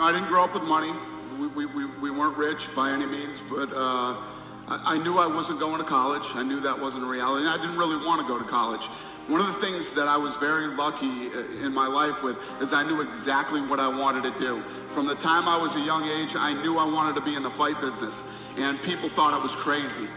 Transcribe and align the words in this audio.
I 0.00 0.12
didn't 0.12 0.28
grow 0.28 0.44
up 0.44 0.54
with 0.54 0.64
money. 0.64 0.88
We, 1.36 1.48
we, 1.48 1.66
we, 1.76 1.84
we 2.00 2.10
weren't 2.10 2.36
rich 2.38 2.74
by 2.74 2.90
any 2.90 3.04
means, 3.04 3.44
but 3.44 3.68
uh, 3.68 4.16
I, 4.64 4.96
I 4.96 4.98
knew 5.04 5.20
I 5.20 5.28
wasn't 5.28 5.60
going 5.60 5.76
to 5.76 5.84
college. 5.84 6.24
I 6.36 6.42
knew 6.42 6.58
that 6.60 6.72
wasn't 6.72 7.04
a 7.04 7.06
reality. 7.06 7.44
I 7.44 7.60
didn't 7.60 7.76
really 7.76 8.00
want 8.00 8.16
to 8.22 8.26
go 8.26 8.40
to 8.40 8.44
college. 8.44 8.88
One 9.28 9.44
of 9.44 9.46
the 9.46 9.60
things 9.60 9.92
that 10.00 10.08
I 10.08 10.16
was 10.16 10.40
very 10.40 10.72
lucky 10.72 11.28
uh, 11.36 11.66
in 11.68 11.74
my 11.76 11.86
life 11.86 12.24
with 12.24 12.40
is 12.64 12.72
I 12.72 12.80
knew 12.88 13.04
exactly 13.04 13.60
what 13.60 13.78
I 13.78 13.92
wanted 13.92 14.24
to 14.24 14.32
do. 14.40 14.64
From 14.88 15.06
the 15.06 15.14
time 15.20 15.44
I 15.44 15.60
was 15.60 15.76
a 15.76 15.84
young 15.84 16.00
age, 16.16 16.32
I 16.32 16.56
knew 16.64 16.80
I 16.80 16.88
wanted 16.88 17.14
to 17.20 17.22
be 17.22 17.36
in 17.36 17.42
the 17.44 17.52
fight 17.52 17.76
business, 17.84 18.48
and 18.56 18.80
people 18.80 19.12
thought 19.12 19.36
I 19.36 19.38
was 19.42 19.54
crazy. 19.54 20.08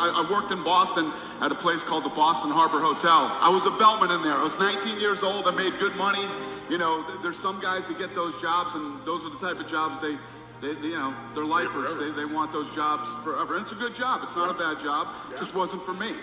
I, 0.00 0.24
worked 0.32 0.52
in 0.52 0.64
Boston 0.64 1.04
at 1.44 1.52
a 1.52 1.54
place 1.54 1.84
called 1.84 2.04
the 2.04 2.16
Boston 2.16 2.50
Harbor 2.50 2.80
Hotel. 2.80 3.28
I 3.40 3.52
was 3.52 3.68
a 3.68 3.74
bellman 3.76 4.08
in 4.08 4.24
there. 4.24 4.32
I 4.32 4.44
was 4.44 4.56
19 4.56 4.96
years 4.96 5.20
old. 5.20 5.44
I 5.44 5.52
made 5.52 5.76
good 5.76 5.92
money 6.00 6.24
you 6.70 6.78
know, 6.78 7.02
there's 7.20 7.38
some 7.38 7.60
guys 7.60 7.88
that 7.88 7.98
get 7.98 8.14
those 8.14 8.40
jobs, 8.40 8.74
and 8.74 9.02
those 9.04 9.26
are 9.26 9.30
the 9.30 9.42
type 9.42 9.58
of 9.58 9.66
jobs 9.66 10.00
they, 10.00 10.14
they, 10.62 10.72
you 10.86 10.94
know, 10.94 11.12
they're 11.34 11.44
lifers. 11.44 11.98
They, 11.98 12.22
they 12.22 12.32
want 12.32 12.52
those 12.52 12.74
jobs 12.74 13.12
forever. 13.26 13.56
And 13.56 13.62
it's 13.62 13.72
a 13.72 13.80
good 13.82 13.94
job. 13.96 14.20
It's 14.22 14.36
not 14.36 14.54
a 14.54 14.58
bad 14.58 14.78
job. 14.78 15.08
Yeah. 15.10 15.42
Just 15.42 15.56
wasn't 15.56 15.82
for 15.82 15.94
me. 15.94 16.14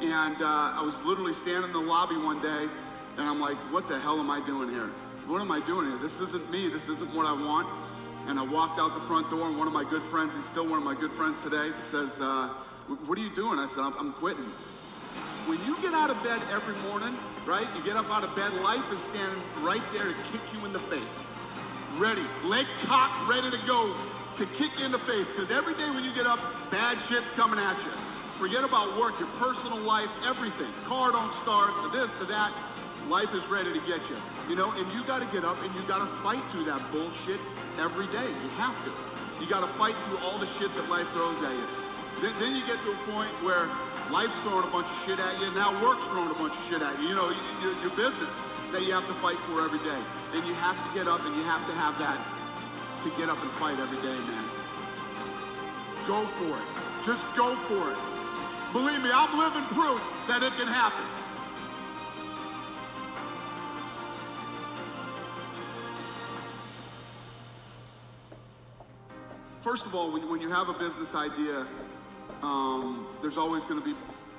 And 0.00 0.38
uh, 0.38 0.78
I 0.78 0.82
was 0.84 1.04
literally 1.04 1.32
standing 1.32 1.66
in 1.66 1.72
the 1.72 1.82
lobby 1.82 2.14
one 2.14 2.38
day, 2.38 2.64
and 3.18 3.26
I'm 3.26 3.40
like, 3.40 3.58
what 3.74 3.88
the 3.88 3.98
hell 3.98 4.20
am 4.20 4.30
I 4.30 4.40
doing 4.46 4.68
here? 4.68 4.86
What 5.26 5.42
am 5.42 5.50
I 5.50 5.58
doing 5.66 5.86
here? 5.90 5.98
This 5.98 6.20
isn't 6.20 6.46
me. 6.52 6.70
This 6.70 6.88
isn't 6.88 7.10
what 7.12 7.26
I 7.26 7.34
want. 7.34 7.66
And 8.30 8.38
I 8.38 8.44
walked 8.44 8.78
out 8.78 8.94
the 8.94 9.00
front 9.00 9.28
door, 9.30 9.48
and 9.48 9.58
one 9.58 9.66
of 9.66 9.74
my 9.74 9.84
good 9.84 10.02
friends, 10.02 10.36
he's 10.36 10.46
still 10.46 10.68
one 10.68 10.78
of 10.78 10.84
my 10.84 10.94
good 10.94 11.10
friends 11.10 11.42
today, 11.42 11.70
says, 11.80 12.22
uh, 12.22 12.48
what 13.08 13.18
are 13.18 13.22
you 13.22 13.34
doing? 13.34 13.58
I 13.58 13.66
said, 13.66 13.82
I'm, 13.82 13.94
I'm 13.98 14.12
quitting. 14.12 14.46
When 15.48 15.58
you 15.64 15.74
get 15.80 15.96
out 15.96 16.12
of 16.12 16.20
bed 16.22 16.38
every 16.52 16.76
morning 16.92 17.16
right? 17.48 17.64
You 17.72 17.80
get 17.80 17.96
up 17.96 18.12
out 18.12 18.20
of 18.20 18.30
bed, 18.36 18.52
life 18.60 18.84
is 18.92 19.08
standing 19.08 19.40
right 19.64 19.82
there 19.96 20.04
to 20.04 20.16
kick 20.28 20.44
you 20.52 20.60
in 20.68 20.72
the 20.76 20.84
face. 20.92 21.32
Ready, 21.96 22.22
leg 22.44 22.68
cocked, 22.84 23.16
ready 23.24 23.48
to 23.48 23.60
go 23.64 23.88
to 24.36 24.44
kick 24.52 24.68
you 24.76 24.84
in 24.84 24.92
the 24.92 25.00
face. 25.00 25.32
Because 25.32 25.48
every 25.48 25.72
day 25.80 25.88
when 25.96 26.04
you 26.04 26.12
get 26.12 26.28
up, 26.28 26.36
bad 26.68 27.00
shit's 27.00 27.32
coming 27.32 27.56
at 27.56 27.80
you. 27.80 27.90
Forget 28.36 28.62
about 28.62 28.92
work, 29.00 29.16
your 29.16 29.32
personal 29.40 29.80
life, 29.88 30.12
everything. 30.28 30.68
Car 30.84 31.10
don't 31.10 31.32
start, 31.32 31.72
this, 31.90 32.20
the 32.20 32.28
that. 32.28 32.52
Life 33.08 33.32
is 33.32 33.48
ready 33.48 33.72
to 33.72 33.82
get 33.88 34.04
you. 34.12 34.20
You 34.52 34.54
know, 34.54 34.68
and 34.76 34.84
you 34.92 35.00
got 35.08 35.24
to 35.24 35.28
get 35.32 35.42
up 35.48 35.56
and 35.64 35.72
you 35.72 35.80
got 35.88 36.04
to 36.04 36.10
fight 36.20 36.44
through 36.52 36.68
that 36.68 36.84
bullshit 36.92 37.40
every 37.80 38.06
day. 38.12 38.28
You 38.44 38.50
have 38.60 38.76
to. 38.84 38.92
You 39.40 39.48
got 39.48 39.64
to 39.64 39.70
fight 39.80 39.96
through 39.96 40.20
all 40.28 40.36
the 40.36 40.46
shit 40.46 40.68
that 40.68 40.86
life 40.92 41.08
throws 41.16 41.40
at 41.40 41.56
you. 41.56 41.97
Then, 42.18 42.34
then 42.42 42.52
you 42.54 42.62
get 42.66 42.78
to 42.82 42.90
a 42.90 43.00
point 43.14 43.30
where 43.46 43.70
Life's 44.10 44.40
throwing 44.40 44.64
a 44.64 44.72
bunch 44.72 44.88
of 44.88 44.98
shit 44.98 45.20
at 45.20 45.32
you. 45.38 45.52
And 45.52 45.56
now 45.56 45.70
work's 45.84 46.08
throwing 46.08 46.32
a 46.32 46.38
bunch 46.40 46.56
of 46.56 46.64
shit 46.64 46.80
at 46.80 46.96
you. 46.98 47.12
You 47.12 47.16
know, 47.16 47.28
your, 47.60 47.74
your 47.84 47.94
business 47.94 48.32
that 48.72 48.80
you 48.82 48.92
have 48.96 49.04
to 49.06 49.16
fight 49.20 49.36
for 49.46 49.60
every 49.60 49.80
day. 49.84 50.00
And 50.32 50.40
you 50.48 50.54
have 50.64 50.76
to 50.76 50.90
get 50.96 51.06
up 51.06 51.20
and 51.22 51.32
you 51.36 51.44
have 51.44 51.62
to 51.68 51.74
have 51.76 51.94
that 52.00 52.18
to 53.04 53.08
get 53.20 53.28
up 53.28 53.38
and 53.38 53.52
fight 53.60 53.76
every 53.76 54.00
day, 54.00 54.18
man. 54.26 54.44
Go 56.08 56.24
for 56.24 56.56
it. 56.56 56.68
Just 57.04 57.28
go 57.36 57.52
for 57.68 57.84
it. 57.92 58.00
Believe 58.72 59.02
me, 59.04 59.10
I'm 59.12 59.32
living 59.38 59.64
proof 59.76 60.00
that 60.26 60.42
it 60.42 60.52
can 60.56 60.66
happen. 60.66 61.04
First 69.60 69.86
of 69.86 69.94
all, 69.94 70.12
when, 70.12 70.22
when 70.30 70.40
you 70.40 70.50
have 70.50 70.68
a 70.68 70.74
business 70.74 71.14
idea, 71.14 71.66
um, 72.42 73.06
there's 73.22 73.38
always 73.38 73.64
going 73.64 73.80
to 73.80 73.84
be 73.84 73.94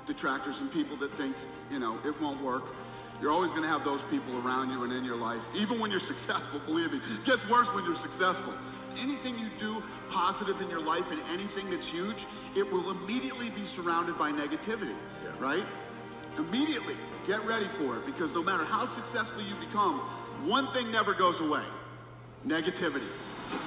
detractors 0.06 0.60
and 0.60 0.72
people 0.72 0.96
that 0.96 1.10
think, 1.12 1.36
you 1.70 1.78
know, 1.78 1.98
it 2.04 2.14
won't 2.20 2.40
work. 2.42 2.74
You're 3.20 3.32
always 3.32 3.52
going 3.52 3.64
to 3.64 3.68
have 3.68 3.84
those 3.84 4.04
people 4.04 4.32
around 4.40 4.70
you 4.70 4.82
and 4.84 4.92
in 4.92 5.04
your 5.04 5.16
life, 5.16 5.44
even 5.54 5.78
when 5.80 5.90
you're 5.90 6.00
successful, 6.14 6.60
believe 6.66 6.92
me. 6.92 6.98
It 6.98 7.24
gets 7.24 7.48
worse 7.50 7.74
when 7.74 7.84
you're 7.84 7.94
successful. 7.94 8.54
Anything 9.04 9.38
you 9.38 9.46
do 9.60 9.82
positive 10.10 10.60
in 10.60 10.68
your 10.68 10.82
life 10.82 11.12
and 11.12 11.20
anything 11.30 11.70
that's 11.70 11.86
huge, 11.86 12.26
it 12.56 12.66
will 12.72 12.90
immediately 12.90 13.48
be 13.54 13.62
surrounded 13.62 14.18
by 14.18 14.32
negativity, 14.32 14.96
yeah. 15.22 15.30
right? 15.38 15.64
Immediately, 16.38 16.94
get 17.26 17.38
ready 17.46 17.68
for 17.68 17.96
it 17.98 18.06
because 18.06 18.34
no 18.34 18.42
matter 18.42 18.64
how 18.64 18.84
successful 18.84 19.42
you 19.44 19.54
become, 19.62 20.00
one 20.48 20.66
thing 20.72 20.90
never 20.90 21.14
goes 21.14 21.40
away 21.40 21.62
negativity. 22.46 23.04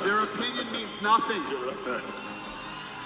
Their 0.01 0.17
opinion 0.23 0.65
means 0.73 1.01
nothing. 1.03 2.32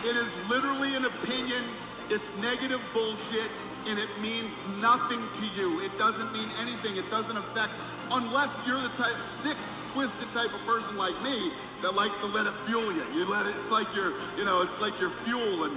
It 0.06 0.16
is 0.16 0.38
literally 0.50 0.94
an 0.98 1.06
opinion. 1.06 1.64
It's 2.10 2.32
negative 2.42 2.82
bullshit 2.94 3.50
and 3.90 3.98
it 3.98 4.12
means 4.20 4.60
nothing 4.84 5.24
to 5.40 5.46
you. 5.56 5.80
It 5.80 5.96
doesn't 5.98 6.28
mean 6.36 6.50
anything. 6.60 7.00
It 7.00 7.08
doesn't 7.10 7.38
affect, 7.38 7.72
unless 8.12 8.62
you're 8.68 8.80
the 8.80 8.92
type, 9.00 9.16
sick, 9.24 9.56
twisted 9.96 10.28
type 10.36 10.52
of 10.54 10.62
person 10.68 10.98
like 10.98 11.16
me 11.24 11.52
that 11.82 11.96
likes 11.96 12.20
to 12.20 12.28
let 12.36 12.46
it 12.46 12.54
fuel 12.54 12.84
you. 12.92 13.04
You 13.16 13.24
let 13.32 13.48
it, 13.48 13.56
it's 13.56 13.72
like 13.72 13.88
your, 13.96 14.12
you 14.38 14.44
know, 14.44 14.62
it's 14.62 14.82
like 14.82 15.00
your 15.00 15.10
fuel. 15.10 15.64
And, 15.64 15.74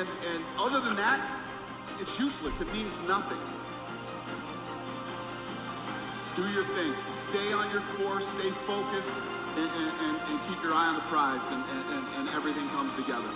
and, 0.00 0.08
and 0.32 0.40
other 0.58 0.80
than 0.80 0.96
that, 0.96 1.20
it's 2.00 2.18
useless. 2.18 2.60
It 2.60 2.72
means 2.72 3.00
nothing. 3.06 3.38
Do 6.36 6.44
your 6.52 6.68
thing. 6.68 6.92
Stay 7.16 7.48
on 7.56 7.64
your 7.72 7.80
course. 7.96 8.36
Stay 8.36 8.52
focused 8.52 9.16
and, 9.56 9.64
and, 9.72 10.16
and, 10.20 10.38
keep 10.44 10.60
your 10.60 10.76
eye 10.76 10.92
on 10.92 11.00
the 11.00 11.06
prize 11.08 11.40
and, 11.48 11.64
and, 11.64 12.04
and 12.20 12.24
everything 12.36 12.68
comes 12.76 12.92
together. 12.92 13.32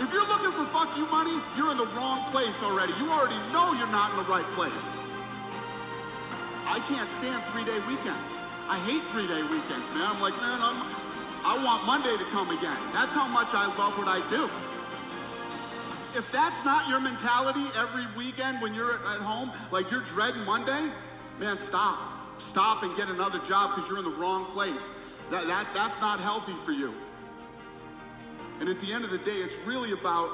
If 0.00 0.08
you're 0.08 0.24
looking 0.32 0.56
for 0.56 0.64
fuck 0.72 0.88
you 0.96 1.04
money, 1.12 1.36
you're 1.52 1.68
in 1.68 1.76
the 1.76 1.90
wrong 1.92 2.24
place 2.32 2.64
already. 2.64 2.96
You 2.96 3.12
already 3.12 3.36
know 3.52 3.76
you're 3.76 3.92
not 3.92 4.08
in 4.16 4.24
the 4.24 4.28
right 4.32 4.48
place. 4.56 4.88
I 6.64 6.80
can't 6.88 7.12
stand 7.12 7.44
three-day 7.52 7.76
weekends. 7.84 8.40
I 8.72 8.80
hate 8.88 9.04
three-day 9.12 9.44
weekends, 9.52 9.92
man. 9.92 10.08
I'm 10.08 10.22
like, 10.24 10.32
man, 10.40 10.58
I'm, 10.64 10.80
I 11.44 11.60
want 11.60 11.84
Monday 11.84 12.16
to 12.16 12.26
come 12.32 12.48
again. 12.48 12.80
That's 12.96 13.12
how 13.12 13.28
much 13.28 13.52
I 13.52 13.68
love 13.76 13.92
what 14.00 14.08
I 14.08 14.24
do. 14.32 14.48
If 16.16 16.32
that's 16.32 16.64
not 16.64 16.88
your 16.88 17.00
mentality 17.00 17.66
every 17.78 18.06
weekend 18.16 18.60
when 18.62 18.74
you're 18.74 18.90
at 18.90 19.22
home, 19.22 19.50
like 19.70 19.90
you're 19.90 20.04
dreading 20.04 20.44
Monday, 20.44 20.90
man, 21.38 21.56
stop 21.56 22.20
stop 22.40 22.82
and 22.82 22.96
get 22.96 23.08
another 23.10 23.38
job 23.40 23.70
because 23.70 23.88
you're 23.88 23.98
in 23.98 24.04
the 24.04 24.16
wrong 24.18 24.44
place. 24.46 25.22
That, 25.30 25.44
that, 25.46 25.68
that's 25.74 26.00
not 26.00 26.20
healthy 26.20 26.52
for 26.52 26.72
you. 26.72 26.94
And 28.60 28.68
at 28.68 28.80
the 28.80 28.92
end 28.92 29.04
of 29.04 29.10
the 29.10 29.18
day, 29.18 29.38
it's 29.44 29.56
really 29.66 29.92
about 29.98 30.28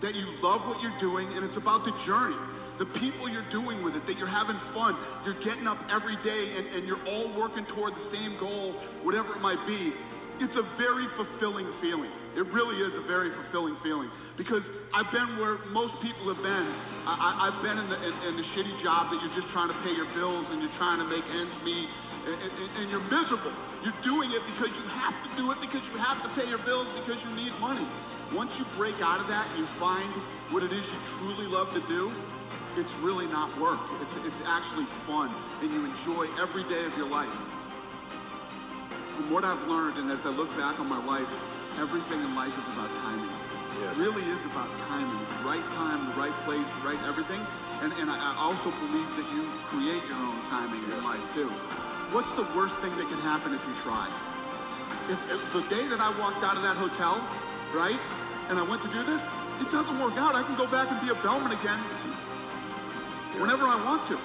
that 0.00 0.14
you 0.14 0.24
love 0.42 0.62
what 0.66 0.82
you're 0.82 0.96
doing 0.98 1.26
and 1.36 1.44
it's 1.44 1.56
about 1.56 1.84
the 1.84 1.92
journey. 1.98 2.38
The 2.78 2.86
people 2.98 3.28
you're 3.28 3.46
doing 3.50 3.82
with 3.84 3.96
it, 3.96 4.06
that 4.08 4.18
you're 4.18 4.30
having 4.30 4.56
fun, 4.56 4.96
you're 5.24 5.38
getting 5.44 5.68
up 5.68 5.78
every 5.92 6.16
day 6.24 6.44
and, 6.56 6.66
and 6.76 6.82
you're 6.88 7.02
all 7.06 7.28
working 7.38 7.64
toward 7.66 7.92
the 7.94 8.00
same 8.00 8.32
goal, 8.40 8.72
whatever 9.04 9.36
it 9.36 9.42
might 9.42 9.60
be. 9.66 9.92
It's 10.40 10.56
a 10.56 10.64
very 10.80 11.04
fulfilling 11.04 11.66
feeling. 11.66 12.10
It 12.32 12.48
really 12.48 12.76
is 12.80 12.96
a 12.96 13.04
very 13.04 13.28
fulfilling 13.28 13.76
feeling 13.76 14.08
because 14.40 14.72
I've 14.96 15.08
been 15.12 15.28
where 15.36 15.60
most 15.76 16.00
people 16.00 16.32
have 16.32 16.40
been. 16.40 16.68
I, 17.04 17.52
have 17.52 17.60
been 17.60 17.76
in 17.76 17.88
the, 17.92 17.98
in, 18.08 18.14
in, 18.32 18.34
the 18.40 18.46
shitty 18.46 18.72
job 18.80 19.12
that 19.12 19.20
you're 19.20 19.36
just 19.36 19.52
trying 19.52 19.68
to 19.68 19.76
pay 19.84 19.92
your 19.92 20.08
bills 20.16 20.48
and 20.48 20.62
you're 20.64 20.72
trying 20.72 20.96
to 20.96 21.08
make 21.12 21.20
ends 21.36 21.58
meet 21.60 21.90
and, 22.24 22.38
and, 22.40 22.68
and 22.80 22.86
you're 22.88 23.04
miserable. 23.12 23.52
You're 23.84 23.96
doing 24.00 24.32
it 24.32 24.40
because 24.48 24.80
you 24.80 24.86
have 25.04 25.18
to 25.20 25.28
do 25.36 25.52
it 25.52 25.60
because 25.60 25.92
you 25.92 25.98
have 26.00 26.24
to 26.24 26.30
pay 26.32 26.48
your 26.48 26.62
bills 26.64 26.88
because 26.96 27.26
you 27.26 27.32
need 27.36 27.52
money. 27.60 27.84
Once 28.32 28.56
you 28.56 28.64
break 28.80 28.96
out 29.04 29.20
of 29.20 29.28
that 29.28 29.44
and 29.52 29.60
you 29.60 29.68
find 29.68 30.08
what 30.48 30.64
it 30.64 30.72
is 30.72 30.88
you 30.88 31.00
truly 31.04 31.44
love 31.52 31.68
to 31.76 31.84
do, 31.84 32.08
it's 32.80 32.96
really 33.04 33.28
not 33.28 33.52
work. 33.60 33.82
It's, 34.00 34.16
it's 34.24 34.40
actually 34.48 34.88
fun 34.88 35.28
and 35.60 35.68
you 35.68 35.84
enjoy 35.84 36.24
every 36.40 36.64
day 36.64 36.80
of 36.88 36.96
your 36.96 37.12
life. 37.12 37.34
From 39.20 39.28
what 39.28 39.44
I've 39.44 39.60
learned 39.68 40.00
and 40.00 40.08
as 40.08 40.24
I 40.24 40.32
look 40.32 40.48
back 40.56 40.80
on 40.80 40.88
my 40.88 41.02
life, 41.04 41.28
everything 41.80 42.20
in 42.20 42.32
life 42.34 42.52
is 42.52 42.66
about 42.74 42.90
timing. 43.00 43.32
Yes. 43.80 43.96
It 43.96 44.04
really 44.04 44.24
is 44.26 44.42
about 44.52 44.68
timing. 44.90 45.20
The 45.40 45.48
right 45.48 45.66
time, 45.78 46.00
the 46.12 46.16
right 46.20 46.36
place, 46.44 46.68
the 46.80 46.84
right 46.84 47.00
everything. 47.08 47.40
And, 47.80 47.90
and 48.00 48.08
I 48.12 48.36
also 48.36 48.68
believe 48.84 49.08
that 49.16 49.26
you 49.32 49.42
create 49.72 50.02
your 50.06 50.20
own 50.20 50.40
timing 50.48 50.82
yes. 50.84 50.92
in 50.92 50.98
life 51.08 51.24
too. 51.32 51.48
What's 52.12 52.36
the 52.36 52.44
worst 52.52 52.84
thing 52.84 52.92
that 53.00 53.08
can 53.08 53.20
happen 53.24 53.56
if 53.56 53.64
you 53.64 53.74
try? 53.80 54.04
If, 55.08 55.18
if 55.32 55.40
the 55.56 55.64
day 55.72 55.82
that 55.88 55.98
I 55.98 56.12
walked 56.20 56.44
out 56.44 56.60
of 56.60 56.62
that 56.62 56.76
hotel, 56.76 57.16
right, 57.72 57.96
and 58.52 58.60
I 58.60 58.64
went 58.68 58.84
to 58.84 58.90
do 58.92 59.00
this, 59.02 59.24
it 59.64 59.72
doesn't 59.72 59.96
work 59.96 60.14
out. 60.20 60.36
I 60.36 60.44
can 60.44 60.54
go 60.60 60.68
back 60.68 60.92
and 60.92 61.00
be 61.00 61.08
a 61.08 61.18
bellman 61.24 61.50
again 61.50 61.80
whenever 63.40 63.64
I 63.64 63.80
want 63.88 64.04
to. 64.12 64.16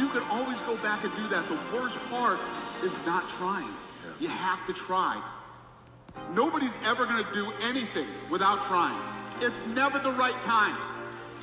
You 0.00 0.08
can 0.08 0.24
always 0.32 0.60
go 0.64 0.76
back 0.80 1.04
and 1.04 1.12
do 1.16 1.24
that. 1.28 1.44
The 1.48 1.60
worst 1.76 2.00
part 2.12 2.40
is 2.84 2.94
not 3.06 3.28
trying. 3.28 3.68
You 4.20 4.28
have 4.28 4.64
to 4.66 4.72
try. 4.72 5.20
Nobody's 6.30 6.76
ever 6.86 7.04
going 7.04 7.24
to 7.24 7.32
do 7.32 7.46
anything 7.64 8.06
without 8.30 8.62
trying. 8.62 8.98
It's 9.40 9.66
never 9.74 9.98
the 9.98 10.12
right 10.12 10.36
time. 10.42 10.76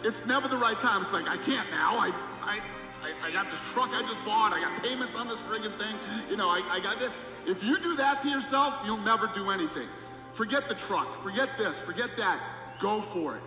It's 0.03 0.25
never 0.25 0.47
the 0.47 0.57
right 0.57 0.79
time. 0.79 1.01
It's 1.01 1.13
like, 1.13 1.29
I 1.29 1.37
can't 1.37 1.69
now. 1.71 1.97
I, 1.97 2.11
I, 2.43 2.59
I, 3.23 3.31
got 3.31 3.49
this 3.49 3.73
truck 3.73 3.89
I 3.93 4.01
just 4.01 4.23
bought. 4.25 4.53
I 4.53 4.59
got 4.59 4.83
payments 4.83 5.15
on 5.15 5.27
this 5.27 5.41
friggin' 5.41 5.71
thing. 5.79 6.29
You 6.29 6.37
know, 6.37 6.49
I, 6.49 6.61
I 6.71 6.79
got 6.81 6.99
this. 6.99 7.11
If 7.45 7.63
you 7.63 7.77
do 7.79 7.95
that 7.95 8.21
to 8.23 8.29
yourself, 8.29 8.81
you'll 8.85 9.03
never 9.03 9.27
do 9.33 9.51
anything. 9.51 9.87
Forget 10.31 10.63
the 10.67 10.75
truck. 10.75 11.07
Forget 11.07 11.49
this. 11.57 11.81
Forget 11.81 12.09
that. 12.17 12.39
Go 12.81 12.99
for 12.99 13.37
it. 13.37 13.41